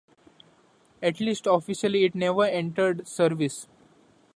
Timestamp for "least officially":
1.19-2.05